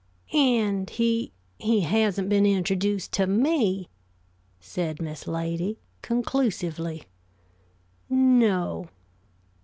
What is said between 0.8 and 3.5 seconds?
he he hasn't been introduced to